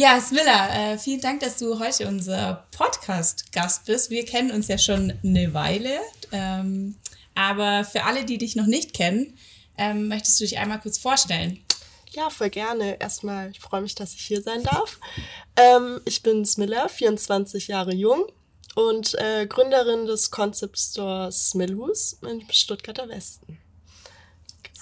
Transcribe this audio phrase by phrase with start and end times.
[0.00, 4.08] Ja, Smilla, äh, vielen Dank, dass du heute unser Podcast-Gast bist.
[4.08, 6.00] Wir kennen uns ja schon eine Weile,
[6.32, 6.96] ähm,
[7.34, 9.36] aber für alle, die dich noch nicht kennen,
[9.76, 11.62] ähm, möchtest du dich einmal kurz vorstellen?
[12.12, 12.98] Ja, voll gerne.
[12.98, 14.98] Erstmal, ich freue mich, dass ich hier sein darf.
[15.56, 18.24] Ähm, ich bin Smilla, 24 Jahre jung
[18.76, 23.58] und äh, Gründerin des Concept Stores Smillhus im Stuttgarter Westen.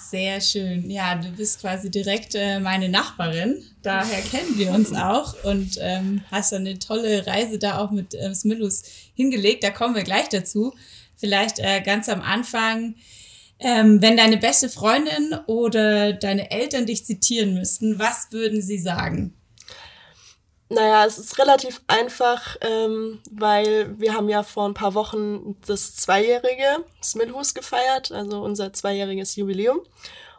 [0.09, 0.89] Sehr schön.
[0.89, 3.63] Ja, du bist quasi direkt äh, meine Nachbarin.
[3.83, 8.33] Daher kennen wir uns auch und ähm, hast eine tolle Reise da auch mit äh,
[8.33, 8.81] Smillus
[9.13, 9.63] hingelegt.
[9.63, 10.73] Da kommen wir gleich dazu.
[11.15, 12.95] Vielleicht äh, ganz am Anfang,
[13.59, 19.35] ähm, wenn deine beste Freundin oder deine Eltern dich zitieren müssten, was würden sie sagen?
[20.71, 25.95] Naja, es ist relativ einfach, ähm, weil wir haben ja vor ein paar Wochen das
[25.95, 29.79] zweijährige Smilhus gefeiert, also unser zweijähriges Jubiläum.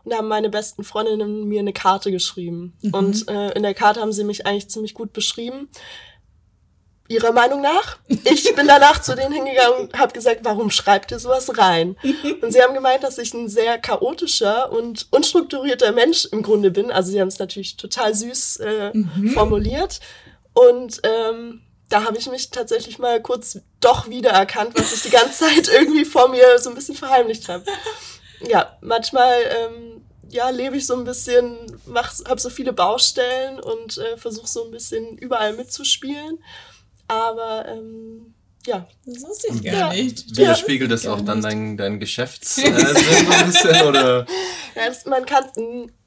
[0.05, 2.75] Und da haben meine besten Freundinnen mir eine Karte geschrieben.
[2.83, 2.95] Mhm.
[2.95, 5.69] Und äh, in der Karte haben sie mich eigentlich ziemlich gut beschrieben.
[7.11, 7.99] Ihrer Meinung nach.
[8.07, 11.97] Ich bin danach zu denen hingegangen und habe gesagt, warum schreibt ihr sowas rein?
[12.41, 16.93] Und sie haben gemeint, dass ich ein sehr chaotischer und unstrukturierter Mensch im Grunde bin.
[16.93, 19.31] Also sie haben es natürlich total süß äh, mhm.
[19.31, 19.99] formuliert.
[20.53, 25.47] Und ähm, da habe ich mich tatsächlich mal kurz doch wiedererkannt, was ich die ganze
[25.47, 27.65] Zeit irgendwie vor mir so ein bisschen verheimlicht habe.
[28.49, 31.57] Ja, manchmal ähm, ja, lebe ich so ein bisschen,
[32.29, 36.39] habe so viele Baustellen und äh, versuche so ein bisschen überall mitzuspielen.
[37.11, 38.35] Aber ähm,
[38.67, 38.87] ja.
[39.05, 39.93] Das wusste ich gar ja.
[39.93, 40.37] nicht.
[40.37, 43.89] Widerspiegelt das auch dann dein, dein Geschäftssinn äh, ein bisschen?
[43.89, 44.27] Oder?
[44.77, 45.45] Ja, das, man kann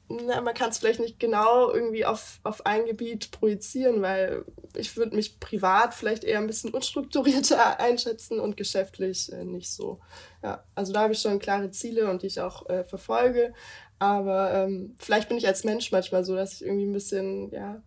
[0.08, 4.44] na, man kann es vielleicht nicht genau irgendwie auf, auf ein Gebiet projizieren, weil
[4.74, 10.00] ich würde mich privat vielleicht eher ein bisschen unstrukturierter einschätzen und geschäftlich äh, nicht so.
[10.42, 13.54] Ja, also da habe ich schon klare Ziele und die ich auch äh, verfolge.
[13.98, 17.82] Aber ähm, vielleicht bin ich als Mensch manchmal so, dass ich irgendwie ein bisschen, ja,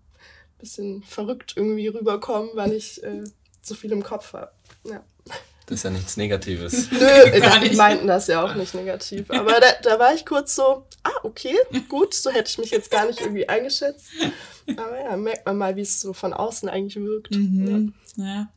[0.60, 3.24] bisschen verrückt irgendwie rüberkommen, weil ich äh,
[3.62, 4.52] so viel im Kopf habe.
[4.84, 5.04] Ja.
[5.68, 6.90] Das ist ja nichts Negatives.
[6.92, 7.00] Nö,
[7.40, 7.74] Gar nicht.
[7.74, 9.30] die meinten das ja auch nicht negativ.
[9.30, 11.56] Aber da, da war ich kurz so, ah, okay,
[11.90, 14.08] gut, so hätte ich mich jetzt gar nicht irgendwie eingeschätzt.
[14.78, 17.36] Aber ja, merkt man mal, wie es so von außen eigentlich wirkt.
[17.36, 17.94] Mhm.
[18.16, 18.26] Ja.
[18.26, 18.50] ja.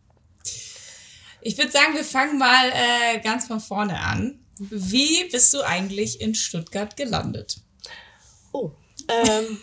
[1.43, 4.39] Ich würde sagen, wir fangen mal äh, ganz von vorne an.
[4.59, 7.57] Wie bist du eigentlich in Stuttgart gelandet?
[8.53, 8.73] Oh,
[9.09, 9.59] ähm,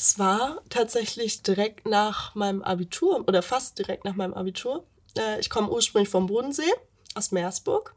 [0.00, 4.86] das war tatsächlich direkt nach meinem Abitur oder fast direkt nach meinem Abitur.
[5.14, 6.72] Äh, ich komme ursprünglich vom Bodensee,
[7.14, 7.94] aus Meersburg.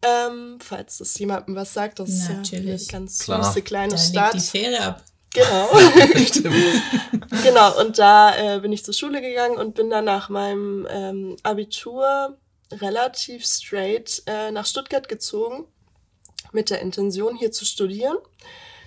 [0.00, 2.74] Ähm, falls das jemandem was sagt, das Natürlich.
[2.74, 3.44] ist ja eine ganz Klar.
[3.44, 4.32] süße kleine da Stadt.
[4.32, 5.04] die Fähre ab.
[5.34, 5.68] Genau.
[7.42, 11.36] genau, und da äh, bin ich zur Schule gegangen und bin dann nach meinem ähm,
[11.42, 12.38] Abitur
[12.72, 15.66] relativ straight äh, nach Stuttgart gezogen,
[16.52, 18.16] mit der Intention, hier zu studieren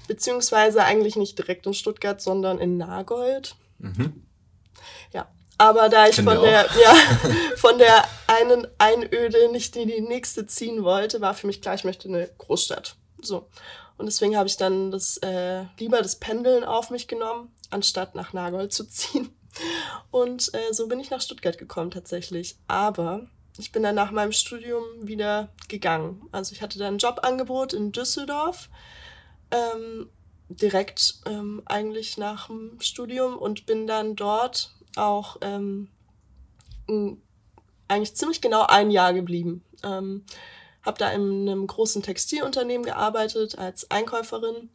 [0.07, 3.55] beziehungsweise eigentlich nicht direkt in Stuttgart, sondern in Nagold.
[3.79, 4.25] Mhm.
[5.13, 5.27] Ja,
[5.57, 6.95] aber da ich von der, ja,
[7.57, 11.83] von der einen Einöde nicht in die nächste ziehen wollte, war für mich klar, ich
[11.83, 12.95] möchte eine Großstadt.
[13.21, 13.47] So.
[13.97, 18.33] Und deswegen habe ich dann das, äh, lieber das Pendeln auf mich genommen, anstatt nach
[18.33, 19.29] Nagold zu ziehen.
[20.11, 22.57] Und äh, so bin ich nach Stuttgart gekommen tatsächlich.
[22.67, 23.27] Aber
[23.57, 26.27] ich bin dann nach meinem Studium wieder gegangen.
[26.31, 28.69] Also ich hatte dann ein Jobangebot in Düsseldorf
[29.53, 30.09] ähm,
[30.49, 35.89] direkt ähm, eigentlich nach dem Studium und bin dann dort auch ähm,
[37.87, 39.63] eigentlich ziemlich genau ein Jahr geblieben.
[39.83, 40.25] Ähm,
[40.83, 44.69] habe da in einem großen Textilunternehmen gearbeitet als Einkäuferin,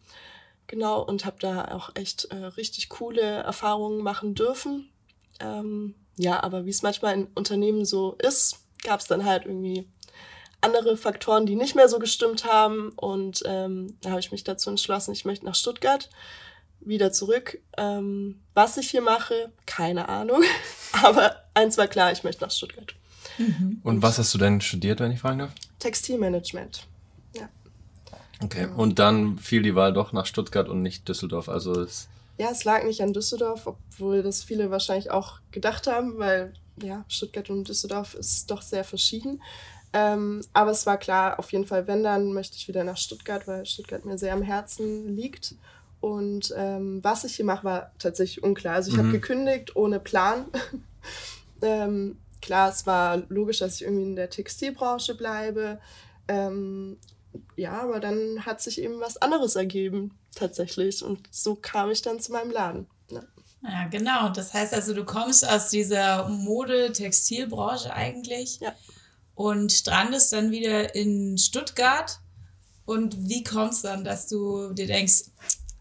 [0.67, 4.89] genau, und habe da auch echt äh, richtig coole Erfahrungen machen dürfen.
[5.41, 9.89] Ähm, ja, aber wie es manchmal in Unternehmen so ist, gab es dann halt irgendwie
[10.61, 12.91] andere Faktoren, die nicht mehr so gestimmt haben.
[12.97, 16.11] Und ähm, da habe ich mich dazu entschlossen, ich möchte nach Stuttgart
[16.81, 17.59] wieder zurück.
[17.77, 20.43] Ähm, was ich hier mache, keine Ahnung.
[21.03, 22.95] Aber eins war klar, ich möchte nach Stuttgart.
[23.39, 23.81] Mhm.
[23.85, 25.55] Und was hast du denn studiert, wenn ich fragen darf?
[25.79, 26.87] Textilmanagement.
[27.37, 27.49] Ja.
[28.43, 31.49] Okay, und dann fiel die Wahl doch nach Stuttgart und nicht Düsseldorf.
[31.49, 32.09] Also es
[32.39, 37.05] ja, es lag nicht an Düsseldorf, obwohl das viele wahrscheinlich auch gedacht haben, weil ja,
[37.09, 39.43] Stuttgart und Düsseldorf ist doch sehr verschieden.
[39.93, 43.47] Ähm, aber es war klar, auf jeden Fall, wenn, dann möchte ich wieder nach Stuttgart,
[43.47, 45.55] weil Stuttgart mir sehr am Herzen liegt.
[46.01, 48.75] Und ähm, was ich hier mache, war tatsächlich unklar.
[48.75, 49.01] Also ich mhm.
[49.01, 50.47] habe gekündigt ohne Plan.
[51.63, 55.81] ähm, klar, es war logisch, dass ich irgendwie in der Textilbranche bleibe.
[56.29, 56.99] Ähm,
[57.57, 61.03] ja, aber dann hat sich eben was anderes ergeben, tatsächlich.
[61.03, 62.87] Und so kam ich dann zu meinem Laden.
[63.11, 63.23] Ja.
[63.61, 64.29] Ja, genau.
[64.29, 68.61] Das heißt also, du kommst aus dieser Mode-Textilbranche eigentlich.
[68.61, 68.73] Ja
[69.39, 72.19] und strandest dann wieder in Stuttgart.
[72.85, 75.27] Und wie kommt es dann, dass du dir denkst,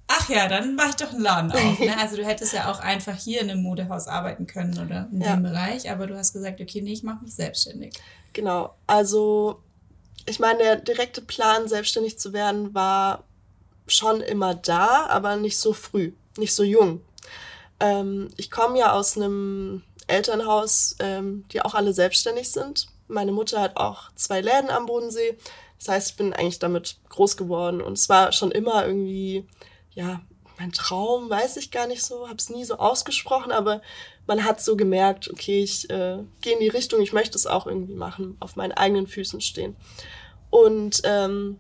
[0.08, 1.80] ach ja, dann mache ich doch einen Laden auf.
[1.80, 1.96] Ne?
[2.00, 5.36] Also du hättest ja auch einfach hier in einem Modehaus arbeiten können oder in Ja.
[5.36, 7.96] dem Bereich, aber du hast gesagt, okay, nee, ich mache mich selbstständig.
[8.34, 9.64] Genau, also
[10.28, 13.24] ich meine, der direkte Plan, selbstständig zu werden, war
[13.88, 17.02] schon immer da, aber nicht so früh, nicht so jung.
[17.80, 22.88] Ähm, ich komme ja aus einem Elternhaus, ähm, die auch alle selbstständig sind.
[23.08, 25.38] Meine Mutter hat auch zwei Läden am Bodensee.
[25.78, 29.48] Das heißt, ich bin eigentlich damit groß geworden und es war schon immer irgendwie,
[29.94, 30.22] ja,
[30.60, 33.82] mein Traum, weiß ich gar nicht so, habe es nie so ausgesprochen, aber
[34.26, 37.68] man hat so gemerkt, okay, ich äh, gehe in die Richtung, ich möchte es auch
[37.68, 39.76] irgendwie machen, auf meinen eigenen Füßen stehen.
[40.50, 41.60] Und ähm,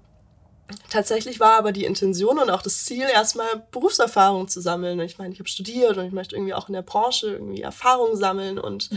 [0.89, 4.99] tatsächlich war aber die Intention und auch das Ziel, erstmal Berufserfahrung zu sammeln.
[5.01, 8.15] Ich meine, ich habe studiert und ich möchte irgendwie auch in der Branche irgendwie Erfahrung
[8.15, 8.89] sammeln und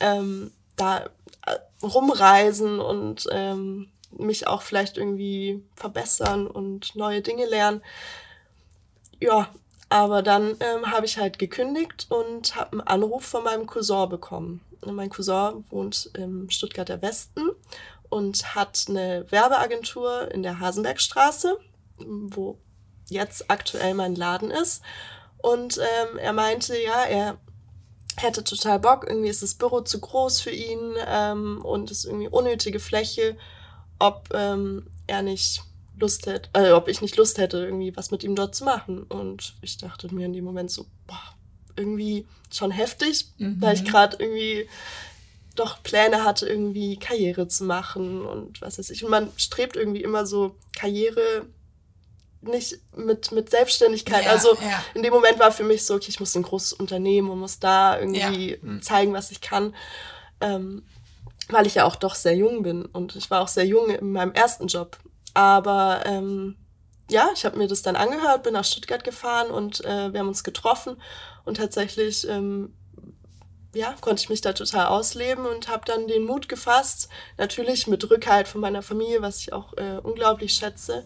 [0.00, 1.08] ähm, da
[1.84, 7.82] rumreisen und ähm, mich auch vielleicht irgendwie verbessern und neue Dinge lernen.
[9.20, 9.48] Ja,
[9.88, 14.60] aber dann ähm, habe ich halt gekündigt und habe einen Anruf von meinem Cousin bekommen.
[14.84, 17.50] Mein Cousin wohnt im Stuttgarter Westen
[18.10, 21.58] und hat eine Werbeagentur in der Hasenbergstraße,
[21.98, 22.58] wo
[23.08, 24.82] jetzt aktuell mein Laden ist.
[25.38, 27.38] Und ähm, er meinte, ja, er
[28.16, 32.28] hätte total Bock, irgendwie ist das Büro zu groß für ihn ähm, und ist irgendwie
[32.28, 33.36] unnötige Fläche,
[33.98, 35.62] ob ähm, er nicht
[35.98, 39.04] Lust hätte, äh, ob ich nicht Lust hätte, irgendwie was mit ihm dort zu machen.
[39.04, 41.20] Und ich dachte mir in dem Moment so, boah,
[41.76, 43.60] irgendwie schon heftig, Mhm.
[43.60, 44.68] weil ich gerade irgendwie
[45.54, 49.04] doch Pläne hatte, irgendwie Karriere zu machen und was weiß ich.
[49.04, 51.46] Und man strebt irgendwie immer so Karriere
[52.48, 54.24] nicht mit, mit Selbstständigkeit.
[54.24, 54.84] Ja, also ja.
[54.94, 57.58] in dem Moment war für mich so, okay, ich muss ein großes Unternehmen und muss
[57.58, 58.82] da irgendwie Mhm.
[58.82, 59.74] zeigen, was ich kann.
[60.40, 60.84] Ähm,
[61.48, 64.12] weil ich ja auch doch sehr jung bin und ich war auch sehr jung in
[64.12, 64.98] meinem ersten Job.
[65.34, 66.56] Aber ähm,
[67.10, 70.28] ja, ich habe mir das dann angehört, bin nach Stuttgart gefahren und äh, wir haben
[70.28, 70.96] uns getroffen
[71.44, 72.74] und tatsächlich ähm,
[73.74, 78.08] ja, konnte ich mich da total ausleben und habe dann den Mut gefasst, natürlich mit
[78.10, 81.04] Rückhalt von meiner Familie, was ich auch äh, unglaublich schätze.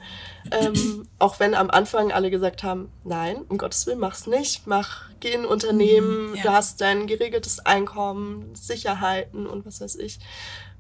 [0.51, 5.09] Ähm, auch wenn am Anfang alle gesagt haben, nein, um Gottes Willen, mach's nicht, mach,
[5.21, 6.43] geh in ein Unternehmen, Mhm, ja.
[6.43, 10.19] du hast dein geregeltes Einkommen, Sicherheiten und was weiß ich.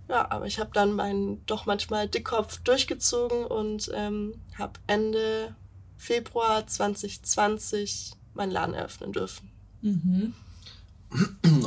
[0.08, 5.54] Ja, aber ich habe dann meinen doch manchmal Dickkopf durchgezogen und ähm, habe Ende
[5.98, 9.50] Februar 2020 meinen Laden eröffnen dürfen.
[9.82, 10.34] Mhm.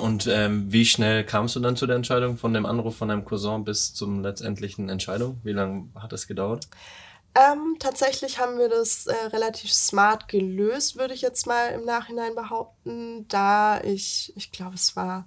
[0.02, 3.26] Und ähm, wie schnell kamst du dann zu der Entscheidung von dem Anruf von deinem
[3.26, 5.40] Cousin bis zum letztendlichen Entscheidung?
[5.44, 6.68] Wie lange hat das gedauert?
[7.34, 12.36] Ähm, tatsächlich haben wir das äh, relativ smart gelöst, würde ich jetzt mal im Nachhinein
[12.36, 15.26] behaupten, da ich, ich glaube, es war,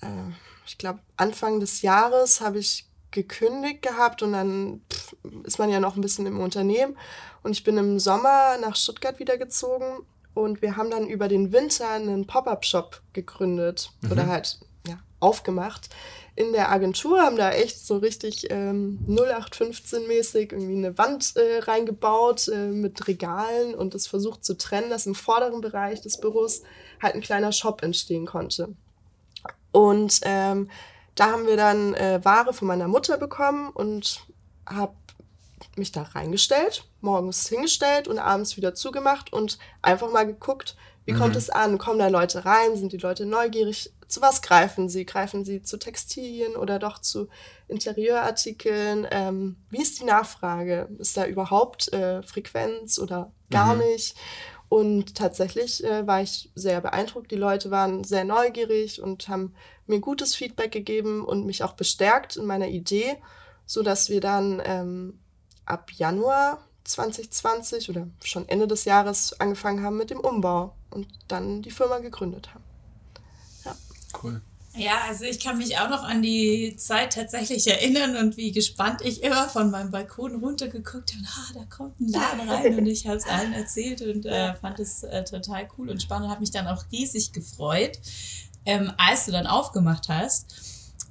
[0.00, 0.32] äh,
[0.66, 5.14] ich glaube, Anfang des Jahres habe ich gekündigt gehabt und dann pff,
[5.44, 6.96] ist man ja noch ein bisschen im Unternehmen
[7.42, 11.52] und ich bin im Sommer nach Stuttgart wieder gezogen und wir haben dann über den
[11.52, 15.90] Winter einen Pop-up-Shop gegründet oder halt ja, aufgemacht
[16.36, 22.48] in der Agentur, haben da echt so richtig ähm, 0815-mäßig irgendwie eine Wand äh, reingebaut
[22.48, 26.62] äh, mit Regalen und das versucht zu trennen, dass im vorderen Bereich des Büros
[27.02, 28.74] halt ein kleiner Shop entstehen konnte.
[29.72, 30.70] Und ähm,
[31.14, 34.24] da haben wir dann äh, Ware von meiner Mutter bekommen und
[34.66, 34.94] habe
[35.76, 41.34] mich da reingestellt, morgens hingestellt und abends wieder zugemacht und einfach mal geguckt, wie kommt
[41.34, 41.78] es an?
[41.78, 42.76] Kommen da Leute rein?
[42.76, 43.92] Sind die Leute neugierig?
[44.06, 45.06] Zu was greifen sie?
[45.06, 47.28] Greifen sie zu Textilien oder doch zu
[47.66, 49.06] Interieurartikeln?
[49.10, 50.88] Ähm, wie ist die Nachfrage?
[50.98, 53.80] Ist da überhaupt äh, Frequenz oder gar Mhm.
[53.80, 54.16] nicht?
[54.68, 57.30] Und tatsächlich äh, war ich sehr beeindruckt.
[57.32, 59.54] Die Leute waren sehr neugierig und haben
[59.86, 63.16] mir gutes Feedback gegeben und mich auch bestärkt in meiner Idee,
[63.66, 65.19] so dass wir dann ähm,
[65.70, 71.62] ab Januar 2020 oder schon Ende des Jahres angefangen haben mit dem Umbau und dann
[71.62, 72.64] die Firma gegründet haben.
[74.22, 74.42] Cool.
[74.76, 79.00] Ja, also ich kann mich auch noch an die Zeit tatsächlich erinnern und wie gespannt
[79.02, 81.24] ich immer von meinem Balkon runtergeguckt habe.
[81.26, 84.78] Ah, da kommt ein Laden rein und ich habe es allen erzählt und äh, fand
[84.78, 87.98] es äh, total cool und spannend und habe mich dann auch riesig gefreut,
[88.64, 90.54] ähm, als du dann aufgemacht hast.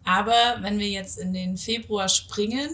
[0.06, 2.70] Aber wenn wir jetzt in den Februar springen,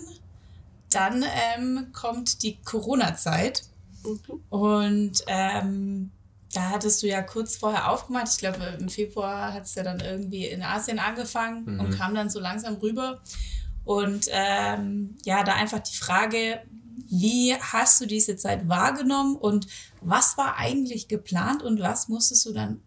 [0.95, 1.23] dann
[1.57, 3.63] ähm, kommt die Corona-Zeit.
[4.03, 4.19] Mhm.
[4.49, 6.11] Und ähm,
[6.53, 8.27] da hattest du ja kurz vorher aufgemacht.
[8.29, 11.79] Ich glaube, im Februar hat es ja dann irgendwie in Asien angefangen Mhm.
[11.79, 13.21] und kam dann so langsam rüber.
[13.83, 16.61] Und ähm, ja, da einfach die Frage,
[17.07, 19.67] wie hast du diese Zeit wahrgenommen und
[20.01, 22.81] was war eigentlich geplant und was musstest du dann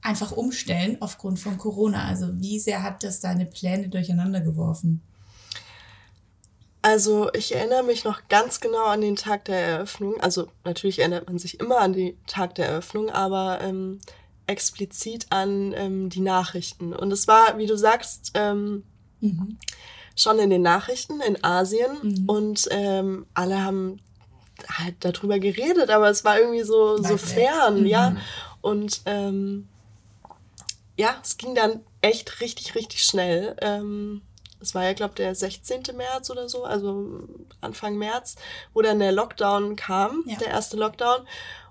[0.00, 2.06] einfach umstellen aufgrund von Corona?
[2.06, 5.02] Also wie sehr hat das deine Pläne durcheinander geworfen?
[6.84, 10.20] Also ich erinnere mich noch ganz genau an den Tag der Eröffnung.
[10.20, 14.00] Also natürlich erinnert man sich immer an den Tag der Eröffnung, aber ähm,
[14.46, 16.92] explizit an ähm, die Nachrichten.
[16.92, 18.84] Und es war, wie du sagst, ähm,
[19.20, 19.56] mhm.
[20.14, 22.28] schon in den Nachrichten in Asien mhm.
[22.28, 23.96] und ähm, alle haben
[24.68, 27.86] halt darüber geredet, aber es war irgendwie so, so fern, mhm.
[27.86, 28.16] ja.
[28.60, 29.68] Und ähm,
[30.98, 33.56] ja, es ging dann echt richtig, richtig schnell.
[34.64, 35.82] Es war ja, glaube der 16.
[35.94, 37.28] März oder so, also
[37.60, 38.36] Anfang März,
[38.72, 40.36] wo dann der Lockdown kam, ja.
[40.36, 41.26] der erste Lockdown.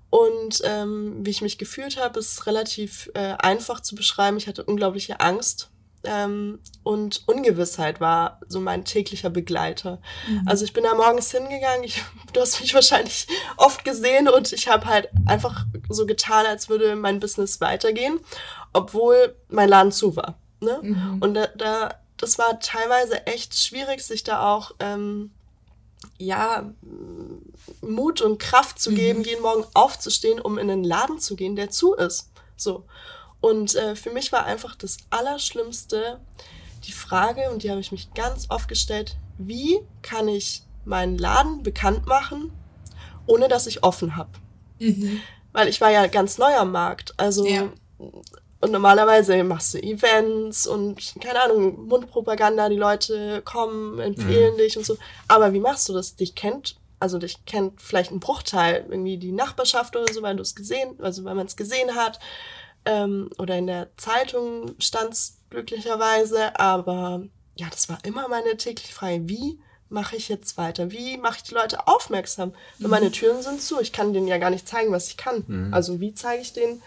[0.10, 4.38] Und ähm, wie ich mich gefühlt habe, ist relativ äh, einfach zu beschreiben.
[4.38, 5.72] Ich hatte unglaubliche Angst.
[6.04, 10.00] Ähm, und Ungewissheit war so mein täglicher Begleiter.
[10.28, 10.44] Mhm.
[10.46, 13.26] Also ich bin da morgens hingegangen, ich, du hast mich wahrscheinlich
[13.58, 18.20] oft gesehen und ich habe halt einfach so getan, als würde mein Business weitergehen,
[18.74, 20.38] obwohl mein Laden zu war.
[20.60, 20.80] Ne?
[20.82, 21.18] Mhm.
[21.22, 25.32] Und da, da das war teilweise echt schwierig, sich da auch ähm,
[26.18, 26.74] ja,
[27.82, 29.26] Mut und Kraft zu geben, mhm.
[29.26, 32.32] jeden Morgen aufzustehen, um in einen Laden zu gehen, der zu ist.
[32.56, 32.86] So.
[33.42, 36.22] Und äh, für mich war einfach das Allerschlimmste
[36.86, 41.64] die Frage, und die habe ich mich ganz oft gestellt, wie kann ich meinen Laden
[41.64, 42.52] bekannt machen,
[43.26, 44.32] ohne dass ich offen habe?
[44.80, 45.22] Mhm.
[45.52, 47.14] Weil ich war ja ganz neu am Markt.
[47.18, 47.70] Also ja.
[48.64, 54.58] Und normalerweise machst du Events und, keine Ahnung, Mundpropaganda, die Leute kommen, empfehlen mhm.
[54.58, 54.96] dich und so.
[55.28, 56.16] Aber wie machst du das?
[56.16, 60.42] Dich kennt, also dich kennt vielleicht ein Bruchteil, irgendwie die Nachbarschaft oder so, weil du
[60.42, 62.20] es gesehen, also weil man es gesehen hat.
[62.86, 66.58] Ähm, oder in der Zeitung stand es glücklicherweise.
[66.58, 67.22] Aber
[67.56, 69.28] ja, das war immer meine tägliche Frage.
[69.28, 70.90] Wie mache ich jetzt weiter?
[70.90, 72.54] Wie mache ich die Leute aufmerksam?
[72.80, 72.92] Weil mhm.
[72.92, 73.82] meine Türen sind zu.
[73.82, 75.44] Ich kann denen ja gar nicht zeigen, was ich kann.
[75.48, 75.74] Mhm.
[75.74, 76.82] Also wie zeige ich denen,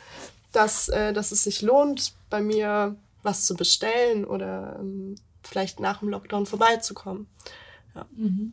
[0.52, 5.98] dass, äh, dass es sich lohnt, bei mir was zu bestellen oder ähm, vielleicht nach
[5.98, 7.26] dem Lockdown vorbeizukommen.
[7.94, 8.06] Ja.
[8.16, 8.52] Mhm.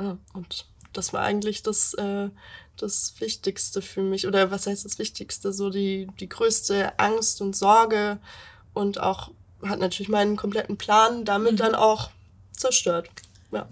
[0.00, 2.30] ja und das war eigentlich das, äh,
[2.76, 4.26] das Wichtigste für mich.
[4.26, 5.52] Oder was heißt das Wichtigste?
[5.52, 8.18] So die, die größte Angst und Sorge
[8.74, 9.30] und auch
[9.62, 11.56] hat natürlich meinen kompletten Plan damit mhm.
[11.56, 12.10] dann auch
[12.52, 13.08] zerstört.
[13.50, 13.68] Ja.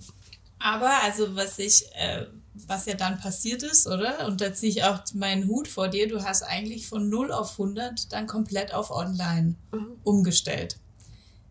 [0.58, 2.26] Aber also was ich äh,
[2.66, 4.26] was ja dann passiert ist, oder?
[4.26, 6.08] Und da ziehe ich auch meinen Hut vor dir.
[6.08, 9.98] Du hast eigentlich von 0 auf 100 dann komplett auf Online mhm.
[10.04, 10.78] umgestellt.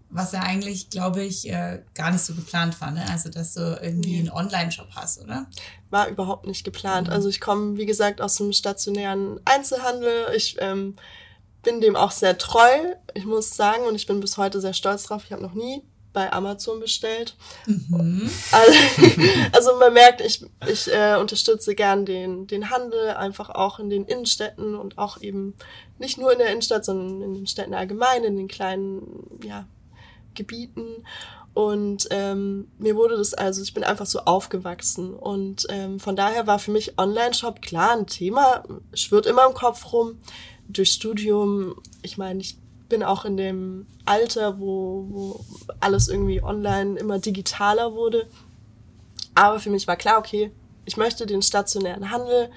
[0.09, 3.05] Was ja eigentlich, glaube ich, äh, gar nicht so geplant war, ne?
[3.09, 4.19] Also, dass du irgendwie nee.
[4.19, 5.47] einen Online-Shop hast, oder?
[5.89, 7.07] War überhaupt nicht geplant.
[7.07, 7.13] Mhm.
[7.13, 10.27] Also, ich komme, wie gesagt, aus dem stationären Einzelhandel.
[10.35, 10.95] Ich ähm,
[11.63, 12.69] bin dem auch sehr treu,
[13.13, 15.23] ich muss sagen, und ich bin bis heute sehr stolz drauf.
[15.25, 15.81] Ich habe noch nie
[16.15, 17.35] bei Amazon bestellt.
[17.67, 18.27] Mhm.
[18.51, 18.73] Also,
[19.51, 24.05] also, man merkt, ich, ich äh, unterstütze gern den, den Handel, einfach auch in den
[24.05, 25.53] Innenstädten und auch eben
[25.99, 29.67] nicht nur in der Innenstadt, sondern in den Städten allgemein, in den kleinen ja,
[30.33, 31.03] Gebieten.
[31.53, 35.13] Und ähm, mir wurde das, also ich bin einfach so aufgewachsen.
[35.13, 39.93] Und ähm, von daher war für mich Online-Shop klar ein Thema, schwirrt immer im Kopf
[39.93, 40.17] rum.
[40.67, 42.57] Durch Studium, ich meine, ich
[42.89, 45.45] bin auch in dem Alter, wo, wo
[45.79, 48.27] alles irgendwie online immer digitaler wurde.
[49.33, 50.51] Aber für mich war klar, okay,
[50.85, 52.49] ich möchte den stationären Handel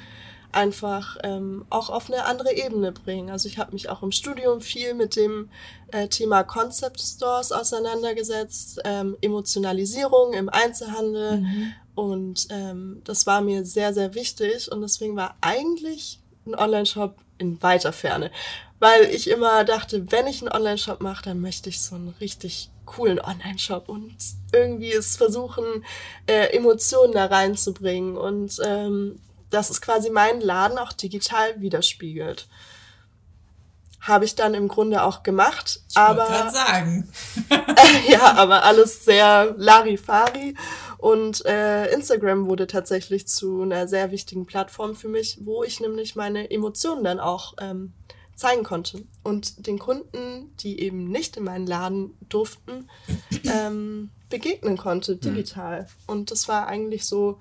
[0.52, 3.30] einfach ähm, auch auf eine andere Ebene bringen.
[3.30, 5.50] Also ich habe mich auch im Studium viel mit dem
[5.92, 11.72] äh, Thema Concept Stores auseinandergesetzt, ähm, Emotionalisierung im Einzelhandel mhm.
[11.94, 17.62] und ähm, das war mir sehr, sehr wichtig und deswegen war eigentlich ein Online-Shop in
[17.62, 18.30] weiter Ferne
[18.80, 22.70] weil ich immer dachte, wenn ich einen Online-Shop mache, dann möchte ich so einen richtig
[22.84, 24.16] coolen Online-Shop und
[24.52, 25.84] irgendwie es versuchen,
[26.26, 29.20] äh, Emotionen da reinzubringen und ähm,
[29.50, 32.48] dass es quasi meinen Laden auch digital widerspiegelt.
[34.00, 35.80] Habe ich dann im Grunde auch gemacht.
[35.90, 37.10] Ich aber sagen.
[38.08, 40.54] ja, aber alles sehr Larifari.
[40.98, 46.14] Und äh, Instagram wurde tatsächlich zu einer sehr wichtigen Plattform für mich, wo ich nämlich
[46.16, 47.92] meine Emotionen dann auch ähm,
[48.38, 52.88] zeigen konnte und den Kunden, die eben nicht in meinen Laden durften,
[53.44, 55.20] ähm, begegnen konnte, mhm.
[55.20, 55.82] digital.
[55.82, 55.86] Mhm.
[56.06, 57.40] Und das war eigentlich so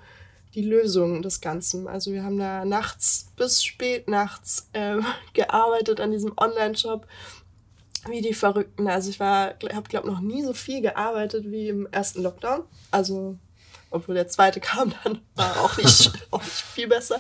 [0.56, 1.88] die Lösung des Ganzen.
[1.88, 4.98] Also wir haben da nachts bis spät nachts äh,
[5.34, 7.06] gearbeitet an diesem Online-Shop
[8.10, 8.88] wie die Verrückten.
[8.88, 12.63] Also ich war, habe glaube noch nie so viel gearbeitet wie im ersten Lockdown.
[12.89, 13.38] Also
[13.92, 17.20] obwohl der zweite kam, dann war auch nicht, auch nicht viel besser.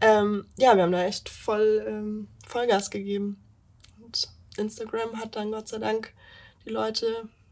[0.00, 3.42] Ähm, ja, wir haben da echt voll ähm, Vollgas gegeben.
[4.02, 6.12] Und Instagram hat dann Gott sei Dank
[6.64, 7.06] die Leute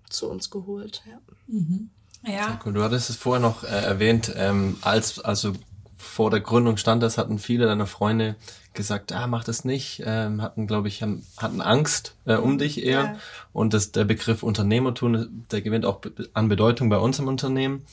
[0.08, 1.02] zu uns geholt.
[1.06, 1.20] Ja.
[1.46, 1.90] Mhm.
[2.26, 2.60] Ja.
[2.64, 2.72] Cool.
[2.72, 5.52] Du hattest es vorher noch äh, erwähnt, ähm, als also
[5.96, 8.36] vor der Gründung stand das, hatten viele deiner Freunde
[8.72, 12.84] gesagt, ah, mach das nicht, ähm, hatten, glaube ich, haben, hatten Angst äh, um dich
[12.84, 13.02] eher.
[13.02, 13.16] Ja.
[13.52, 16.00] Und das, der Begriff Unternehmertum, der gewinnt auch
[16.34, 17.84] an Bedeutung bei uns im Unternehmen.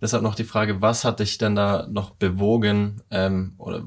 [0.00, 3.84] Deshalb noch die Frage, was hat dich denn da noch bewogen, ähm, oder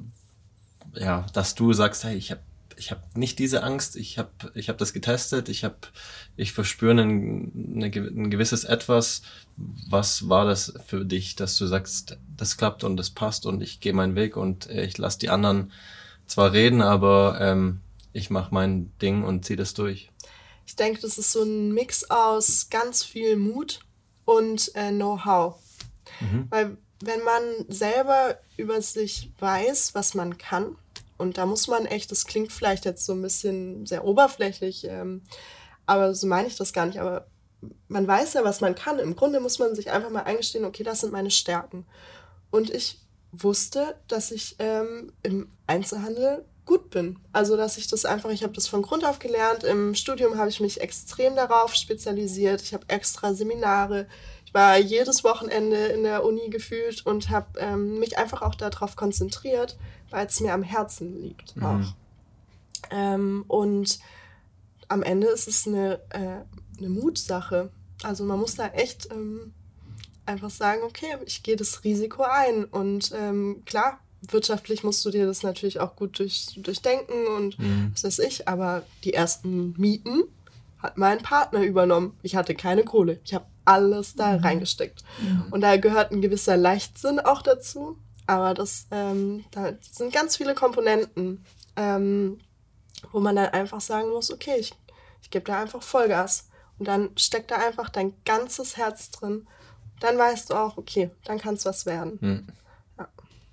[0.97, 2.41] ja, dass du sagst, hey, ich habe
[2.77, 5.77] ich habe nicht diese Angst, ich habe ich hab das getestet, ich habe
[6.35, 9.21] ich verspüre ein, ein gewisses Etwas.
[9.55, 13.79] Was war das für dich, dass du sagst, das klappt und das passt und ich
[13.79, 15.71] gehe meinen Weg und ich lasse die anderen
[16.27, 17.81] zwar reden, aber ähm,
[18.13, 20.11] ich mache mein Ding und ziehe das durch?
[20.65, 23.79] Ich denke, das ist so ein Mix aus ganz viel Mut
[24.25, 25.55] und äh, Know-how.
[26.19, 26.47] Mhm.
[26.49, 30.75] Weil wenn man selber über sich weiß, was man kann,
[31.17, 35.21] und da muss man echt, das klingt vielleicht jetzt so ein bisschen sehr oberflächlich, ähm,
[35.85, 36.99] aber so meine ich das gar nicht.
[36.99, 37.27] Aber
[37.87, 38.99] man weiß ja, was man kann.
[38.99, 41.85] Im Grunde muss man sich einfach mal eingestehen, okay, das sind meine Stärken.
[42.51, 42.99] Und ich
[43.31, 47.19] wusste, dass ich ähm, im Einzelhandel gut bin.
[47.31, 49.63] Also, dass ich das einfach, ich habe das von Grund auf gelernt.
[49.63, 52.61] Im Studium habe ich mich extrem darauf spezialisiert.
[52.61, 54.07] Ich habe extra Seminare.
[54.55, 59.77] War jedes Wochenende in der Uni gefühlt und habe ähm, mich einfach auch darauf konzentriert,
[60.11, 61.65] weil es mir am Herzen liegt mhm.
[61.65, 61.93] auch.
[62.89, 63.99] Ähm, und
[64.87, 67.69] am Ende ist es eine, äh, eine Mutsache.
[68.01, 69.51] Also man muss da echt ähm,
[70.25, 72.63] einfach sagen, okay, ich gehe das Risiko ein.
[72.63, 77.91] Und ähm, klar, wirtschaftlich musst du dir das natürlich auch gut durch, durchdenken und mhm.
[77.91, 80.23] was weiß ich, aber die ersten Mieten
[80.79, 82.17] hat mein Partner übernommen.
[82.23, 83.19] Ich hatte keine Kohle.
[83.25, 84.43] Ich habe alles da mhm.
[84.43, 85.03] reingesteckt.
[85.19, 85.47] Mhm.
[85.51, 87.97] Und da gehört ein gewisser Leichtsinn auch dazu.
[88.27, 91.45] Aber das, ähm, da sind ganz viele Komponenten,
[91.75, 92.39] ähm,
[93.11, 94.73] wo man dann einfach sagen muss, okay, ich,
[95.21, 96.49] ich gebe da einfach Vollgas.
[96.79, 99.47] Und dann steckt da einfach dein ganzes Herz drin.
[99.99, 102.17] Dann weißt du auch, okay, dann kann es was werden.
[102.19, 102.47] Mhm.
[102.97, 103.07] Ja.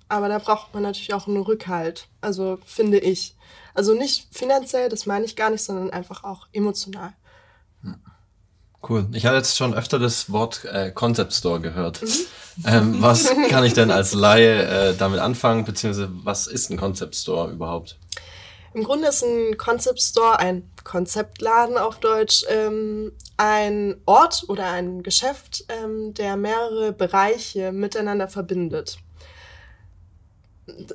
[0.09, 2.07] Aber da braucht man natürlich auch einen Rückhalt.
[2.21, 3.35] Also finde ich.
[3.73, 7.13] Also nicht finanziell, das meine ich gar nicht, sondern einfach auch emotional.
[8.87, 9.07] Cool.
[9.13, 12.01] Ich habe jetzt schon öfter das Wort äh, Concept Store gehört.
[12.01, 12.07] Mhm.
[12.65, 17.15] Ähm, was kann ich denn als Laie äh, damit anfangen, beziehungsweise was ist ein Concept
[17.15, 17.97] Store überhaupt?
[18.73, 25.01] Im Grunde ist ein Concept Store ein Konzeptladen auf Deutsch, ähm, ein Ort oder ein
[25.01, 28.97] Geschäft, ähm, der mehrere Bereiche miteinander verbindet.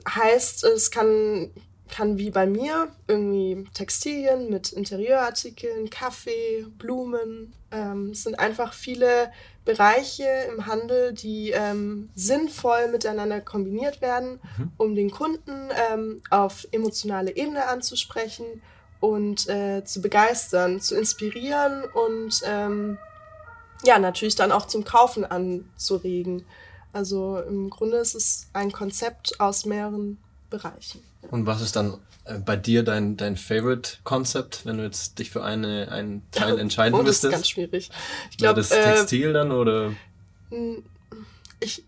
[0.09, 1.51] Heißt, es kann
[1.89, 7.53] kann wie bei mir irgendwie Textilien mit Interieurartikeln, Kaffee, Blumen.
[7.71, 9.31] Ähm, es sind einfach viele
[9.65, 14.73] Bereiche im Handel, die ähm, sinnvoll miteinander kombiniert werden, mhm.
[14.77, 18.47] um den Kunden ähm, auf emotionale Ebene anzusprechen
[19.01, 22.99] und äh, zu begeistern, zu inspirieren und ähm,
[23.85, 26.45] ja, natürlich dann auch zum Kaufen anzuregen.
[26.93, 30.19] Also im Grunde ist es ein Konzept aus mehreren
[30.51, 31.03] Bereichen.
[31.31, 35.43] Und was ist dann äh, bei dir dein, dein Favorite-Konzept, wenn du jetzt dich für
[35.45, 37.25] eine, einen Teil entscheiden oh, das müsstest?
[37.25, 37.91] Das ist ganz schwierig.
[38.31, 39.93] Ich glaube, das äh, Textil dann oder?
[41.61, 41.85] Ich,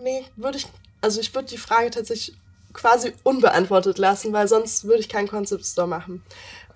[0.00, 0.66] nee, würde ich,
[1.00, 2.36] also ich würde die Frage tatsächlich
[2.72, 6.22] quasi unbeantwortet lassen, weil sonst würde ich keinen Concept Store machen.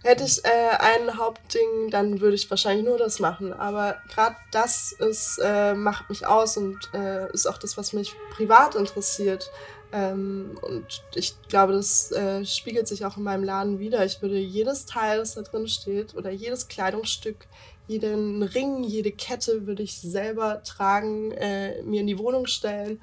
[0.05, 3.53] Hätte ich äh, ein Hauptding, dann würde ich wahrscheinlich nur das machen.
[3.53, 8.15] Aber gerade das ist, äh, macht mich aus und äh, ist auch das, was mich
[8.31, 9.51] privat interessiert.
[9.93, 14.05] Ähm, und ich glaube, das äh, spiegelt sich auch in meinem Laden wieder.
[14.05, 17.47] Ich würde jedes Teil, das da drin steht, oder jedes Kleidungsstück,
[17.87, 23.01] jeden Ring, jede Kette würde ich selber tragen, äh, mir in die Wohnung stellen.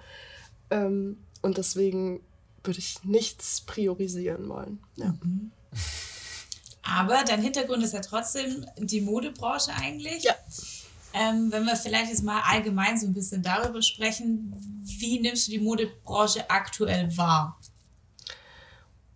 [0.69, 2.21] Ähm, und deswegen
[2.63, 4.79] würde ich nichts priorisieren wollen.
[4.95, 5.15] Ja.
[5.23, 5.51] Mhm.
[6.83, 10.23] Aber dein Hintergrund ist ja trotzdem die Modebranche eigentlich.
[10.23, 10.35] Ja.
[11.17, 15.51] Ähm, wenn wir vielleicht jetzt mal allgemein so ein bisschen darüber sprechen, wie nimmst du
[15.51, 17.57] die Modebranche aktuell wahr?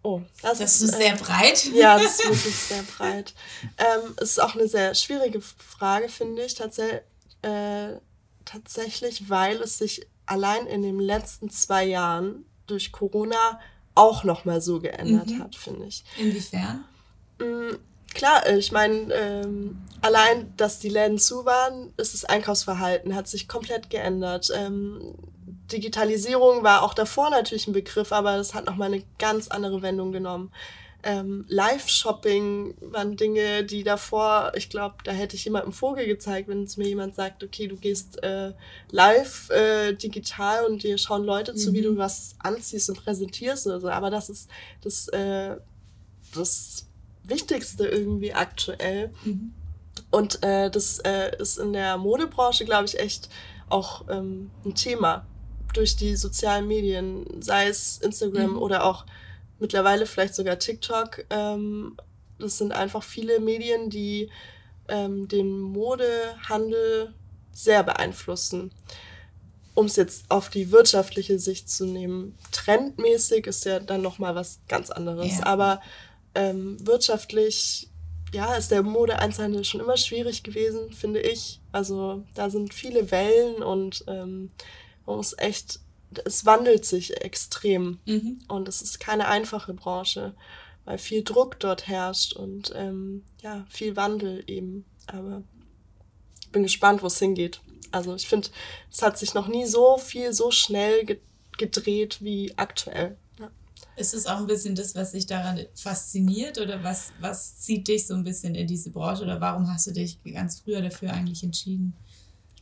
[0.02, 1.66] Oh, das, das ist, ist sehr äh, breit.
[1.74, 3.34] Ja, das ist wirklich sehr breit.
[3.78, 7.00] Ähm, es ist auch eine sehr schwierige Frage, finde ich, tats äh,
[8.46, 13.60] tatsächlich, weil es sich allein in den letzten zwei Jahren durch Corona
[13.94, 15.44] auch nochmal so geändert mhm.
[15.44, 16.06] hat, finde ich.
[16.18, 16.86] Inwiefern?
[18.20, 23.30] Klar, äh, ich meine, ähm, allein, dass die Läden zu waren, ist das Einkaufsverhalten, hat
[23.30, 24.52] sich komplett geändert.
[24.54, 25.14] Ähm,
[25.72, 30.12] Digitalisierung war auch davor natürlich ein Begriff, aber das hat nochmal eine ganz andere Wendung
[30.12, 30.52] genommen.
[31.02, 36.64] Ähm, Live-Shopping waren Dinge, die davor, ich glaube, da hätte ich jemandem Vogel gezeigt, wenn
[36.64, 38.52] es mir jemand sagt, okay, du gehst äh,
[38.92, 41.74] live äh, digital und dir schauen Leute zu, mhm.
[41.74, 43.88] wie du was anziehst und präsentierst oder so.
[43.88, 44.50] Aber das ist
[44.82, 45.56] das, äh,
[46.36, 46.89] das
[47.30, 49.12] Wichtigste irgendwie aktuell.
[49.24, 49.54] Mhm.
[50.12, 53.30] Und äh, das äh, ist in der Modebranche, glaube ich, echt
[53.70, 55.26] auch ähm, ein Thema,
[55.74, 58.58] durch die sozialen Medien, sei es Instagram mhm.
[58.58, 59.06] oder auch
[59.60, 61.26] mittlerweile vielleicht sogar TikTok.
[61.30, 61.96] Ähm,
[62.40, 64.30] das sind einfach viele Medien, die
[64.88, 67.14] ähm, den Modehandel
[67.52, 68.72] sehr beeinflussen.
[69.76, 74.60] Um es jetzt auf die wirtschaftliche Sicht zu nehmen, trendmäßig ist ja dann nochmal was
[74.68, 75.38] ganz anderes.
[75.40, 75.46] Ja.
[75.46, 75.82] Aber
[76.36, 77.90] ähm, wirtschaftlich,
[78.34, 81.60] ja, ist der Mode-Einzelhandel schon immer schwierig gewesen, finde ich.
[81.72, 84.52] Also da sind viele Wellen und ähm,
[85.06, 85.80] man muss echt,
[86.26, 88.00] es wandelt sich extrem.
[88.06, 88.42] Mhm.
[88.48, 90.36] Und es ist keine einfache Branche,
[90.86, 94.86] weil viel Druck dort herrscht und ähm, ja, viel Wandel eben.
[95.08, 95.44] Aber
[96.42, 97.62] ich bin gespannt, wo es hingeht.
[97.92, 98.50] Also ich finde,
[98.92, 101.20] es hat sich noch nie so viel so schnell ge
[101.58, 103.18] gedreht wie aktuell.
[104.00, 108.08] Ist es auch ein bisschen das, was dich daran fasziniert oder was, was zieht dich
[108.08, 111.44] so ein bisschen in diese Branche oder warum hast du dich ganz früher dafür eigentlich
[111.44, 111.94] entschieden?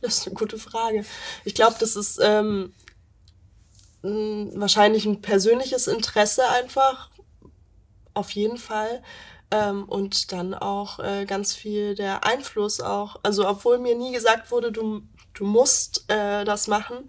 [0.00, 1.04] Das ist eine gute Frage.
[1.44, 2.72] Ich glaube, das ist ähm,
[4.02, 7.08] wahrscheinlich ein persönliches Interesse einfach,
[8.14, 9.00] auf jeden Fall.
[9.52, 13.20] Ähm, und dann auch äh, ganz viel der Einfluss auch.
[13.22, 15.02] Also obwohl mir nie gesagt wurde, du,
[15.34, 17.08] du musst äh, das machen.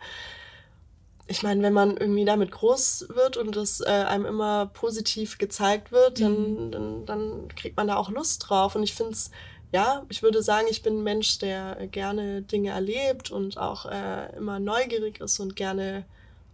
[1.32, 5.92] Ich meine, wenn man irgendwie damit groß wird und das äh, einem immer positiv gezeigt
[5.92, 6.72] wird, dann, mhm.
[6.72, 8.76] dann, dann kriegt man da auch Lust drauf.
[8.76, 9.30] Und ich finde es,
[9.72, 14.36] ja, ich würde sagen, ich bin ein Mensch, der gerne Dinge erlebt und auch äh,
[14.36, 16.06] immer neugierig ist und gerne,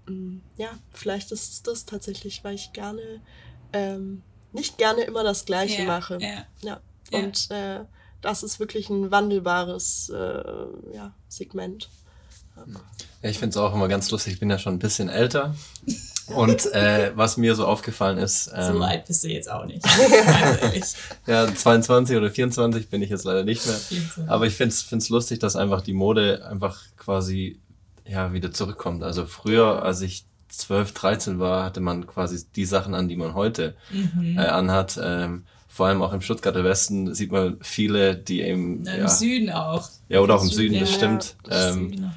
[0.07, 3.21] mh, mm, ja, vielleicht ist es das tatsächlich, weil ich gerne
[3.71, 6.17] ähm, nicht gerne immer das Gleiche ja, mache.
[6.19, 6.45] Ja.
[6.61, 6.81] ja.
[7.11, 7.85] Und äh,
[8.21, 10.43] das ist wirklich ein wandelbares äh,
[10.93, 11.89] ja, Segment.
[13.21, 14.33] Ja, ich finde es auch immer ganz lustig.
[14.33, 15.55] Ich bin ja schon ein bisschen älter.
[16.27, 18.51] Und äh, was mir so aufgefallen ist.
[18.55, 19.85] Ähm, so alt bist du jetzt auch nicht.
[21.27, 23.75] ja, 22 oder 24 bin ich jetzt leider nicht mehr.
[23.75, 24.29] 24.
[24.29, 27.59] Aber ich finde es lustig, dass einfach die Mode einfach quasi
[28.07, 29.03] ja wieder zurückkommt.
[29.03, 33.33] Also früher, als ich 12, 13 war, hatte man quasi die Sachen an, die man
[33.33, 34.37] heute mhm.
[34.37, 34.99] äh, anhat.
[35.01, 38.85] Ähm, vor allem auch im Stuttgarter Westen sieht man viele, die eben.
[38.85, 39.89] Ja, Im Süden auch.
[40.07, 41.35] Ja, oder auch im Süden, das stimmt.
[41.49, 42.11] Ähm,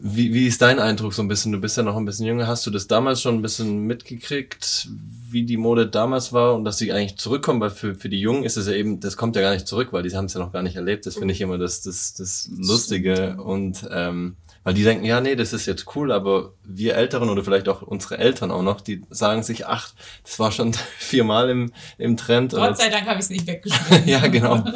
[0.00, 1.50] wie, wie ist dein Eindruck so ein bisschen?
[1.52, 2.46] Du bist ja noch ein bisschen jünger.
[2.46, 4.88] Hast du das damals schon ein bisschen mitgekriegt,
[5.30, 7.60] wie die Mode damals war und dass sie eigentlich zurückkommen?
[7.60, 9.88] Weil für, für die Jungen ist es ja eben, das kommt ja gar nicht zurück,
[9.92, 11.06] weil die haben es ja noch gar nicht erlebt.
[11.06, 13.36] Das finde ich immer das, das, das Lustige.
[13.42, 17.42] Und ähm, weil die denken, ja, nee, das ist jetzt cool, aber wir Älteren oder
[17.42, 21.72] vielleicht auch unsere Eltern auch noch, die sagen sich, ach, das war schon viermal im,
[21.96, 22.52] im Trend.
[22.52, 24.06] Gott sei Dank habe ich es nicht weggeschmissen.
[24.06, 24.62] ja, genau.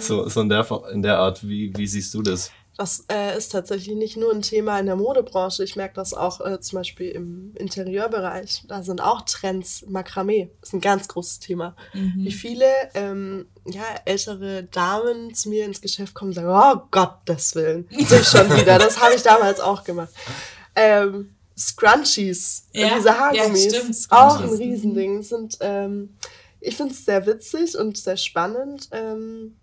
[0.00, 2.52] So, so in, der, in der Art, wie, wie siehst du das?
[2.78, 5.64] Das äh, ist tatsächlich nicht nur ein Thema in der Modebranche.
[5.64, 8.62] Ich merke das auch äh, zum Beispiel im Interieurbereich.
[8.68, 9.84] Da sind auch Trends.
[9.88, 11.74] Makramee ist ein ganz großes Thema.
[11.92, 12.12] Mhm.
[12.18, 17.56] Wie viele ähm, ja, ältere Damen zu mir ins Geschäft kommen und sagen, oh Gottes
[17.56, 18.78] Willen, ich schon wieder.
[18.78, 20.10] Das habe ich damals auch gemacht.
[20.76, 25.24] Ähm, Scrunchies, ja, diese Haargummis, ja, auch ein Riesending.
[25.24, 26.14] Sind, ähm,
[26.60, 28.88] ich finde es sehr witzig und sehr spannend.
[28.92, 29.56] Ähm,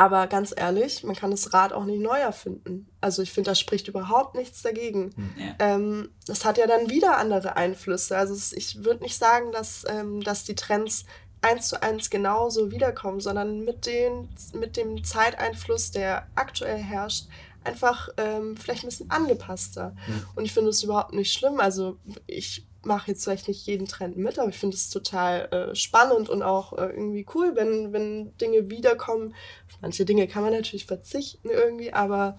[0.00, 2.88] aber ganz ehrlich, man kann das Rad auch nicht neu erfinden.
[3.02, 5.10] Also ich finde, da spricht überhaupt nichts dagegen.
[5.14, 5.30] Hm.
[5.36, 5.54] Ja.
[5.58, 8.16] Ähm, das hat ja dann wieder andere Einflüsse.
[8.16, 11.04] Also es, ich würde nicht sagen, dass, ähm, dass die Trends
[11.42, 17.26] eins zu eins genauso wiederkommen, sondern mit, den, mit dem Zeiteinfluss, der aktuell herrscht,
[17.62, 19.94] einfach ähm, vielleicht ein bisschen angepasster.
[20.06, 20.26] Mhm.
[20.34, 21.60] Und ich finde es überhaupt nicht schlimm.
[21.60, 25.74] Also ich mache jetzt vielleicht nicht jeden Trend mit, aber ich finde es total äh,
[25.74, 29.34] spannend und auch äh, irgendwie cool, wenn, wenn Dinge wiederkommen.
[29.68, 32.38] Auf manche Dinge kann man natürlich verzichten irgendwie, aber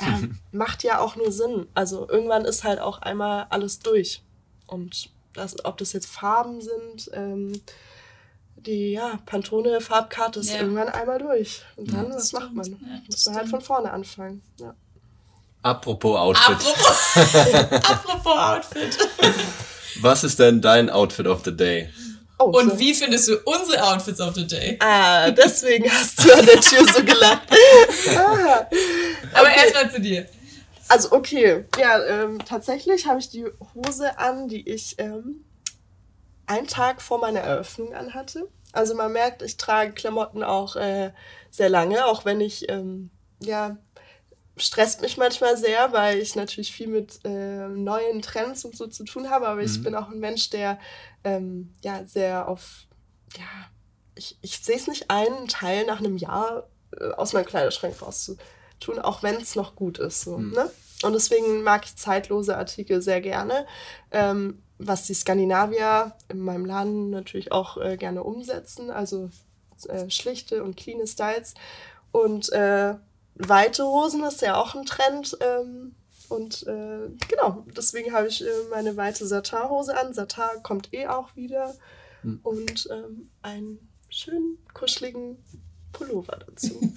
[0.00, 1.66] äh, macht ja auch nur Sinn.
[1.74, 4.22] Also irgendwann ist halt auch einmal alles durch.
[4.66, 7.52] Und das, ob das jetzt Farben sind, ähm,
[8.56, 10.60] die ja, Pantone Farbkarte ist ja.
[10.60, 11.62] irgendwann einmal durch.
[11.76, 12.66] Und dann, ja, was macht man?
[12.66, 14.42] Ja, Muss man halt von vorne anfangen.
[14.60, 14.74] Ja.
[15.66, 16.54] Apropos Outfit.
[16.54, 17.16] Apropos,
[17.90, 18.98] apropos Outfit.
[20.00, 21.90] Was ist denn dein Outfit of the Day?
[22.38, 22.78] Oh, und so.
[22.78, 24.76] wie findest du unsere Outfits of the Day?
[24.78, 27.48] Ah, deswegen hast du an der Tür so gelacht.
[28.16, 28.68] ah.
[29.32, 29.60] Aber okay.
[29.64, 30.28] erstmal zu dir.
[30.86, 31.64] Also, okay.
[31.80, 35.44] Ja, ähm, tatsächlich habe ich die Hose an, die ich ähm,
[36.46, 38.46] einen Tag vor meiner Eröffnung anhatte.
[38.72, 41.10] Also, man merkt, ich trage Klamotten auch äh,
[41.50, 43.78] sehr lange, auch wenn ich ähm, ja
[44.56, 49.04] stresst mich manchmal sehr, weil ich natürlich viel mit äh, neuen Trends und so zu
[49.04, 49.66] tun habe, aber mhm.
[49.66, 50.78] ich bin auch ein Mensch, der
[51.24, 52.86] ähm, ja sehr auf,
[53.36, 53.44] ja,
[54.14, 58.00] ich, ich sehe es nicht ein, einen Teil nach einem Jahr äh, aus meinem Kleiderschrank
[58.00, 60.22] rauszutun, auch wenn es noch gut ist.
[60.22, 60.52] So, mhm.
[60.52, 60.70] ne?
[61.02, 63.66] Und deswegen mag ich zeitlose Artikel sehr gerne,
[64.10, 69.30] ähm, was die Skandinavier in meinem Laden natürlich auch äh, gerne umsetzen, also
[69.88, 71.52] äh, schlichte und clean Styles.
[72.12, 72.94] Und äh,
[73.38, 75.94] weite Hosen ist ja auch ein Trend, ähm,
[76.28, 80.12] Und äh, genau, deswegen habe ich äh, meine weite Satin-Hose an.
[80.12, 81.74] Satin kommt eh auch wieder.
[82.22, 82.40] Hm.
[82.42, 85.42] Und ähm, einen schönen, kuscheligen
[85.92, 86.78] Pullover dazu.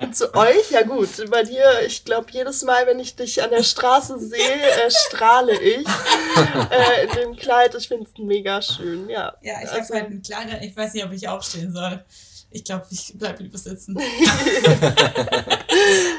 [0.00, 3.50] und zu euch, ja gut, bei dir, ich glaube, jedes Mal, wenn ich dich an
[3.50, 5.86] der Straße sehe, äh, strahle ich
[6.70, 7.74] äh, in dem Kleid.
[7.74, 9.34] Ich finde es mega schön, ja.
[9.42, 12.04] Ja, ich also, habe halt ein Kleid, ich weiß nicht, ob ich aufstehen soll.
[12.54, 13.98] Ich glaube, ich bleibe lieber sitzen.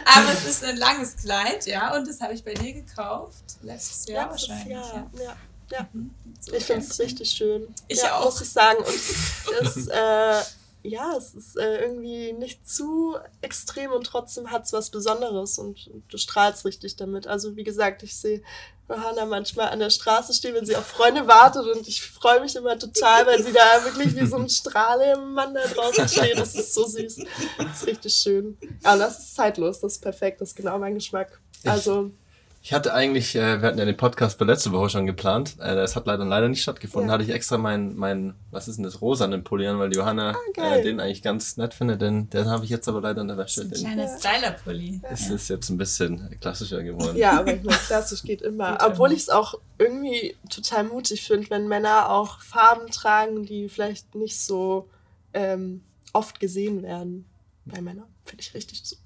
[0.05, 3.55] Aber es ist ein langes Kleid, ja, und das habe ich bei dir gekauft.
[3.61, 4.75] Letztes Jahr Letztes wahrscheinlich.
[4.75, 5.21] Jahr, ja.
[5.23, 5.37] ja.
[5.71, 5.87] ja.
[5.93, 6.13] Mhm.
[6.41, 7.73] So ich finde es richtig schön.
[7.87, 8.25] Ich ja, auch.
[8.25, 8.79] Muss ich sagen.
[8.79, 10.41] Und es, äh,
[10.83, 15.87] ja, es ist äh, irgendwie nicht zu extrem und trotzdem hat es was Besonderes und,
[15.87, 17.27] und, du strahlst richtig damit.
[17.27, 18.43] Also wie gesagt, ich sehe
[18.87, 22.55] Johanna manchmal an der Straße stehen, wenn sie auf Freunde wartet und ich freue mich
[22.55, 26.37] immer total, weil sie da wirklich wie so ein Strahlemann da draußen steht.
[26.37, 27.17] Das ist so süß.
[27.57, 28.57] Das ist richtig schön.
[28.83, 31.39] Ja, und das ist zeitlos, das ist perfekt, das ist genau mein Geschmack.
[31.65, 32.11] Also...
[32.11, 32.24] Ich
[32.65, 35.55] ich hatte eigentlich, äh, wir hatten ja den Podcast für letzte Woche schon geplant.
[35.59, 37.09] Äh, das hat leider leider nicht stattgefunden.
[37.09, 37.13] Ja.
[37.13, 40.75] hatte ich extra meinen, mein, was ist denn das, rosanen Pulli an, weil Johanna ah,
[40.75, 42.01] äh, den eigentlich ganz nett findet.
[42.01, 43.61] Den, den habe ich jetzt aber leider in der Wäsche.
[43.61, 44.99] Ein kleiner Styler-Pulli.
[45.03, 45.35] Es ja.
[45.35, 47.15] ist jetzt ein bisschen klassischer geworden.
[47.15, 48.71] Ja, aber ich meine, klassisch geht immer.
[48.71, 53.69] Geht Obwohl ich es auch irgendwie total mutig finde, wenn Männer auch Farben tragen, die
[53.69, 54.89] vielleicht nicht so
[55.35, 57.29] ähm, oft gesehen werden
[57.63, 58.07] bei Männern.
[58.23, 59.04] Finde ich richtig super.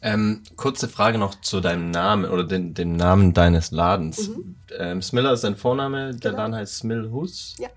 [0.00, 4.28] Ähm, kurze Frage noch zu deinem Namen oder den, dem Namen deines Ladens.
[4.28, 4.56] Mhm.
[4.78, 6.42] Ähm, Smiller ist dein Vorname, der genau.
[6.42, 7.56] Laden heißt Smillhus.
[7.58, 7.68] Ja.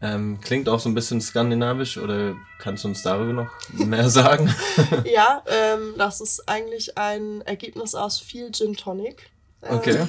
[0.00, 4.52] Ähm, klingt auch so ein bisschen skandinavisch oder kannst du uns darüber noch mehr sagen?
[5.04, 9.30] ja, ähm, das ist eigentlich ein Ergebnis aus viel Gin Tonic.
[9.62, 10.06] Ähm, okay.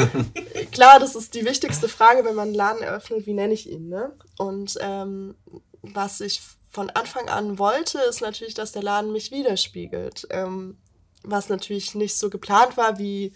[0.72, 3.90] klar, das ist die wichtigste Frage, wenn man einen Laden eröffnet, wie nenne ich ihn,
[3.90, 4.12] ne?
[4.38, 5.34] Und ähm,
[5.82, 10.26] was ich von Anfang an wollte, ist natürlich, dass der Laden mich widerspiegelt.
[10.30, 10.76] Ähm,
[11.22, 13.32] was natürlich nicht so geplant war, wie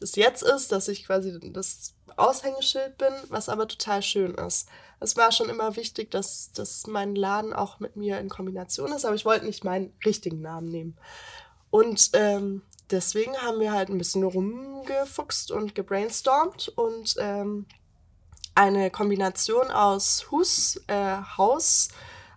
[0.00, 4.68] es jetzt ist, dass ich quasi das Aushängeschild bin, was aber total schön ist.
[5.00, 9.04] Es war schon immer wichtig, dass, dass mein Laden auch mit mir in Kombination ist,
[9.04, 10.96] aber ich wollte nicht meinen richtigen Namen nehmen.
[11.70, 17.66] Und ähm, deswegen haben wir halt ein bisschen rumgefuchst und gebrainstormt und ähm,
[18.54, 21.88] eine Kombination aus Hus, äh, Haus,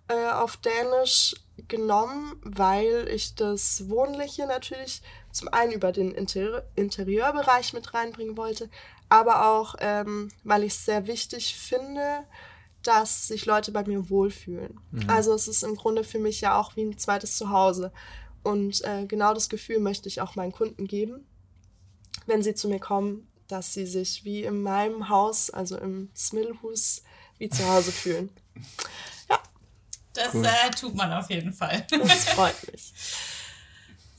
[0.09, 1.35] äh, auf Dänisch
[1.67, 8.69] genommen, weil ich das Wohnliche natürlich zum einen über den Inter Interieurbereich mit reinbringen wollte,
[9.07, 12.25] aber auch, ähm, weil ich es sehr wichtig finde,
[12.83, 14.79] dass sich Leute bei mir wohlfühlen.
[14.91, 15.09] Mhm.
[15.09, 17.91] Also es ist im Grunde für mich ja auch wie ein zweites Zuhause.
[18.41, 21.25] Und äh, genau das Gefühl möchte ich auch meinen Kunden geben,
[22.25, 27.03] wenn sie zu mir kommen, dass sie sich wie in meinem Haus, also im Smillhus,
[27.37, 28.29] wie zu Hause fühlen.
[30.19, 30.45] Das cool.
[30.45, 31.87] äh, tut man auf jeden Fall.
[31.89, 32.93] Das freut mich.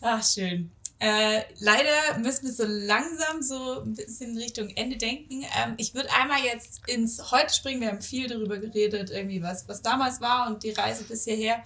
[0.01, 0.71] Ach, schön.
[0.99, 5.43] Äh, leider müssen wir so langsam so ein bisschen in Richtung Ende denken.
[5.43, 7.81] Ähm, ich würde einmal jetzt ins Heute springen.
[7.81, 11.63] Wir haben viel darüber geredet, irgendwie was, was damals war und die Reise bis hierher.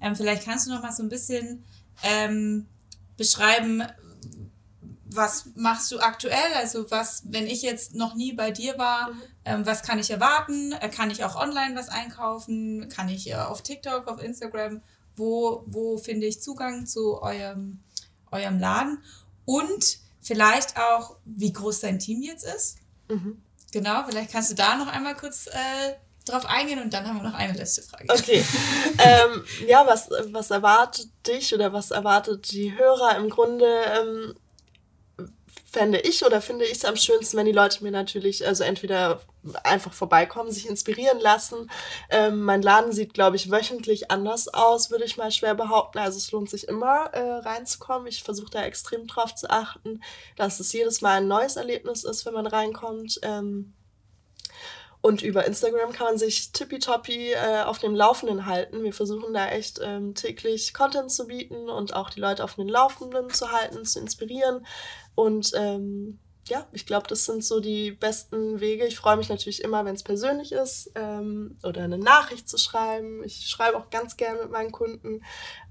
[0.00, 1.64] Ähm, vielleicht kannst du noch mal so ein bisschen
[2.02, 2.66] ähm,
[3.16, 3.82] beschreiben,
[5.06, 6.54] was machst du aktuell?
[6.56, 9.22] Also was, wenn ich jetzt noch nie bei dir war, mhm.
[9.44, 10.72] ähm, was kann ich erwarten?
[10.72, 12.88] Äh, kann ich auch online was einkaufen?
[12.88, 14.82] Kann ich äh, auf TikTok, auf Instagram?
[15.16, 17.80] Wo, wo finde ich Zugang zu eurem,
[18.30, 19.02] eurem Laden?
[19.44, 22.78] Und vielleicht auch, wie groß dein Team jetzt ist?
[23.08, 23.40] Mhm.
[23.72, 27.24] Genau, vielleicht kannst du da noch einmal kurz äh, drauf eingehen und dann haben wir
[27.24, 28.06] noch eine letzte Frage.
[28.08, 28.44] Okay.
[28.98, 33.66] ähm, ja, was, was erwartet dich oder was erwartet die Hörer im Grunde?
[33.66, 34.34] Ähm,
[35.74, 39.20] fände ich oder finde ich es am schönsten, wenn die Leute mir natürlich, also entweder
[39.64, 41.68] einfach vorbeikommen, sich inspirieren lassen.
[42.10, 45.98] Ähm, mein Laden sieht, glaube ich, wöchentlich anders aus, würde ich mal schwer behaupten.
[45.98, 48.06] Also es lohnt sich immer äh, reinzukommen.
[48.06, 50.00] Ich versuche da extrem drauf zu achten,
[50.36, 53.18] dass es jedes Mal ein neues Erlebnis ist, wenn man reinkommt.
[53.22, 53.74] Ähm,
[55.04, 58.82] und über Instagram kann man sich tippitoppi äh, auf dem Laufenden halten.
[58.84, 62.66] Wir versuchen da echt ähm, täglich Content zu bieten und auch die Leute auf dem
[62.66, 64.64] Laufenden zu halten, zu inspirieren.
[65.14, 68.86] Und ähm, ja, ich glaube, das sind so die besten Wege.
[68.86, 73.24] Ich freue mich natürlich immer, wenn es persönlich ist ähm, oder eine Nachricht zu schreiben.
[73.24, 75.22] Ich schreibe auch ganz gerne mit meinen Kunden.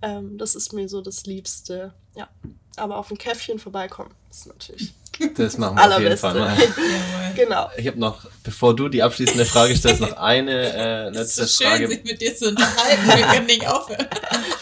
[0.02, 1.94] Ähm, das ist mir so das Liebste.
[2.16, 2.30] Ja,
[2.76, 4.94] aber auf ein Käffchen vorbeikommen ist natürlich
[5.36, 6.58] das machen wir auf jeden Fall mal.
[7.36, 7.70] genau.
[7.78, 11.64] Ich habe noch, bevor du die abschließende Frage stellst, noch eine äh, letzte ist so
[11.66, 11.88] Frage.
[11.88, 13.08] Schön, sich mit dir zu unterhalten.
[13.08, 14.08] Wir können nicht aufhören.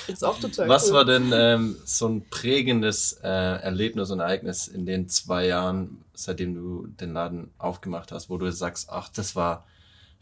[0.07, 0.93] Ist auch total Was cool.
[0.93, 6.55] war denn ähm, so ein prägendes äh, Erlebnis und Ereignis in den zwei Jahren, seitdem
[6.55, 9.65] du den Laden aufgemacht hast, wo du sagst, ach, das war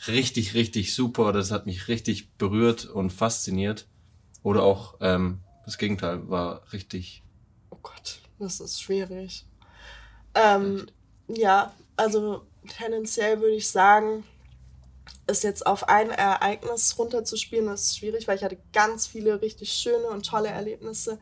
[0.07, 3.85] richtig, richtig super, das hat mich richtig berührt und fasziniert.
[4.43, 7.23] Oder auch ähm, das Gegenteil war richtig
[7.69, 9.45] oh Gott Das ist schwierig.
[10.35, 10.87] Ähm,
[11.27, 12.43] ja, also
[12.77, 14.23] tendenziell würde ich sagen,
[15.27, 20.07] ist jetzt auf ein Ereignis runterzuspielen, ist schwierig, weil ich hatte ganz viele richtig schöne
[20.07, 21.19] und tolle Erlebnisse.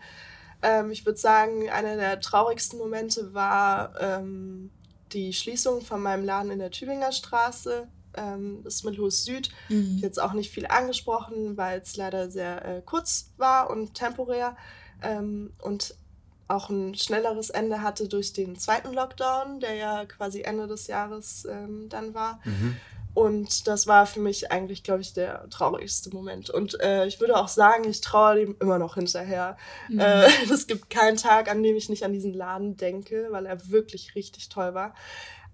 [0.62, 4.72] Ähm, ich würde sagen, einer der traurigsten Momente war ähm,
[5.12, 7.88] die Schließung von meinem Laden in der Tübinger Straße.
[8.16, 9.50] Ähm, das Mittelhus Süd.
[9.70, 10.00] Mhm.
[10.02, 14.58] Jetzt auch nicht viel angesprochen, weil es leider sehr äh, kurz war und temporär.
[15.04, 15.96] Ähm, und
[16.48, 21.46] auch ein schnelleres Ende hatte durch den zweiten Lockdown, der ja quasi Ende des Jahres
[21.50, 22.40] ähm, dann war.
[22.46, 22.78] Mhm.
[23.14, 26.52] Und das war für mich eigentlich, glaube ich, der traurigste Moment.
[26.52, 29.58] Und äh, ich würde auch sagen, ich traue dem immer noch hinterher.
[29.90, 30.00] Mhm.
[30.00, 33.70] Äh, es gibt keinen Tag, an dem ich nicht an diesen Laden denke, weil er
[33.72, 34.94] wirklich richtig toll war.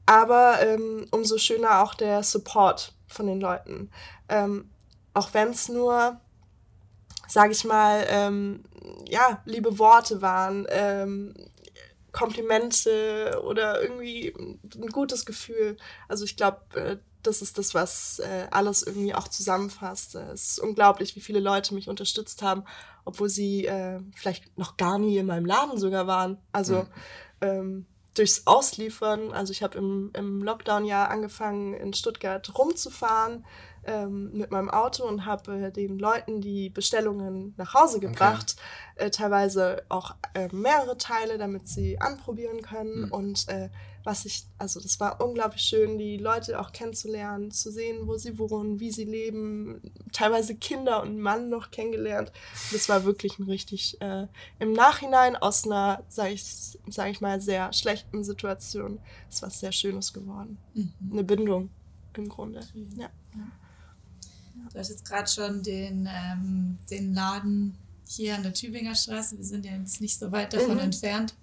[0.05, 3.89] Aber ähm, umso schöner auch der Support von den Leuten.
[4.27, 4.69] Ähm,
[5.13, 6.19] auch wenn es nur,
[7.33, 8.63] sage ich mal, ähm,
[9.09, 11.33] ja, liebe Worte waren, ähm,
[12.11, 15.77] Komplimente oder irgendwie ein gutes Gefühl.
[16.07, 20.13] Also ich glaube, äh, das ist das, was äh, alles irgendwie auch zusammenfasst.
[20.13, 22.65] Es ist unglaublich, wie viele Leute mich unterstützt haben,
[23.03, 26.37] obwohl sie äh, vielleicht noch gar nie in meinem Laden sogar waren.
[26.51, 26.87] Also mhm.
[27.41, 29.31] ähm, durchs Ausliefern.
[29.31, 33.43] Also ich habe im, im Lockdown-Jahr angefangen, in Stuttgart rumzufahren
[33.85, 38.55] ähm, mit meinem Auto und habe äh, den Leuten die Bestellungen nach Hause gebracht.
[38.95, 39.05] Okay.
[39.05, 43.05] Äh, teilweise auch äh, mehrere Teile, damit sie anprobieren können.
[43.05, 43.11] Mhm.
[43.11, 43.69] Und äh,
[44.03, 48.37] was ich, also das war unglaublich schön, die Leute auch kennenzulernen, zu sehen, wo sie
[48.37, 52.31] wohnen, wie sie leben, teilweise Kinder und Mann noch kennengelernt.
[52.71, 54.27] Das war wirklich ein richtig, äh,
[54.59, 56.43] im Nachhinein aus einer, sag ich,
[56.89, 60.57] sag ich mal, sehr schlechten Situation, ist was sehr Schönes geworden.
[60.73, 60.93] Mhm.
[61.11, 61.69] Eine Bindung
[62.17, 62.59] im Grunde.
[62.73, 63.09] Ja.
[63.35, 63.51] ja.
[64.71, 67.75] Du hast jetzt gerade schon den, ähm, den Laden
[68.07, 70.79] hier an der Tübinger Straße, wir sind ja jetzt nicht so weit davon mhm.
[70.79, 71.33] entfernt,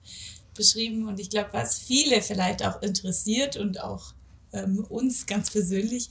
[0.54, 1.08] beschrieben.
[1.08, 4.12] Und ich glaube, was viele vielleicht auch interessiert und auch
[4.52, 6.08] ähm, uns ganz persönlich,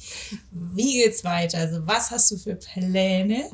[0.52, 1.60] wie geht's weiter?
[1.60, 3.50] Also was hast du für Pläne?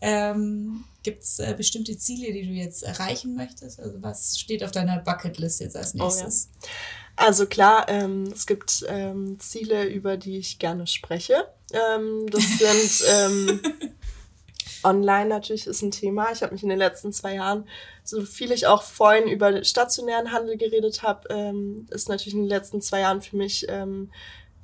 [0.00, 3.80] Ähm, Gibt es äh, bestimmte Ziele, die du jetzt erreichen möchtest?
[3.80, 6.48] Also was steht auf deiner Bucketlist jetzt als nächstes?
[6.52, 6.70] Oh, ja.
[7.16, 11.46] Also klar, ähm, es gibt ähm, Ziele, über die ich gerne spreche.
[11.72, 13.60] Ähm, das sind ähm,
[14.84, 16.30] online natürlich ist ein Thema.
[16.32, 17.68] Ich habe mich in den letzten zwei Jahren,
[18.04, 22.48] so viel ich auch vorhin über stationären Handel geredet habe, ähm, ist natürlich in den
[22.48, 24.10] letzten zwei Jahren für mich ähm,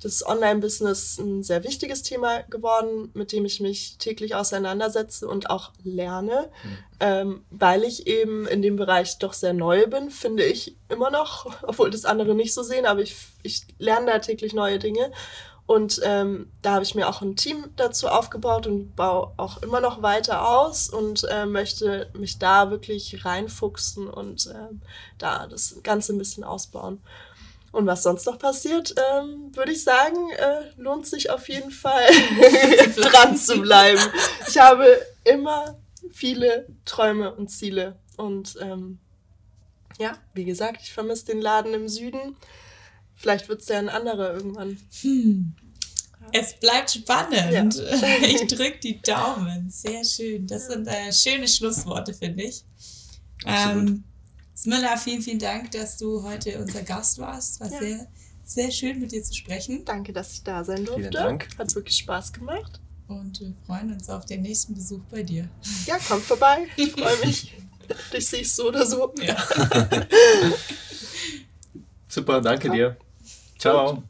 [0.01, 5.71] das Online-Business ein sehr wichtiges Thema geworden, mit dem ich mich täglich auseinandersetze und auch
[5.83, 6.77] lerne, mhm.
[6.99, 11.45] ähm, weil ich eben in dem Bereich doch sehr neu bin, finde ich immer noch,
[11.63, 15.11] obwohl das andere nicht so sehen, aber ich, ich lerne da täglich neue Dinge.
[15.67, 19.79] Und ähm, da habe ich mir auch ein Team dazu aufgebaut und baue auch immer
[19.79, 24.75] noch weiter aus und äh, möchte mich da wirklich reinfuchsen und äh,
[25.17, 27.01] da das Ganze ein bisschen ausbauen.
[27.71, 32.07] Und was sonst noch passiert, ähm, würde ich sagen, äh, lohnt sich auf jeden Fall
[32.95, 33.99] dran zu bleiben.
[34.47, 34.87] Ich habe
[35.25, 35.77] immer
[36.11, 37.97] viele Träume und Ziele.
[38.15, 38.99] Und ähm,
[39.97, 42.37] ja, wie gesagt, ich vermisse den Laden im Süden.
[43.15, 44.77] Vielleicht wird es ja ein anderer irgendwann.
[45.01, 45.55] Hm.
[46.31, 47.75] Es bleibt spannend.
[47.75, 47.87] Ja.
[48.21, 49.69] Ich drücke die Daumen.
[49.69, 50.47] Sehr schön.
[50.47, 52.63] Das sind äh, schöne Schlussworte, finde ich.
[53.45, 54.03] Ähm,
[54.55, 57.53] Smilla, vielen, vielen Dank, dass du heute unser Gast warst.
[57.53, 57.79] Es war ja.
[57.79, 58.07] sehr,
[58.43, 59.85] sehr schön, mit dir zu sprechen.
[59.85, 61.01] Danke, dass ich da sein durfte.
[61.01, 61.47] Vielen Dank.
[61.57, 62.79] Hat wirklich Spaß gemacht.
[63.07, 65.47] Und wir freuen uns auf den nächsten Besuch bei dir.
[65.85, 66.67] Ja, komm vorbei.
[66.75, 67.53] Ich freue mich.
[68.11, 69.13] Dich sehe ich so oder so.
[69.21, 69.37] Ja.
[72.07, 72.97] Super, danke dir.
[73.57, 74.03] Ciao.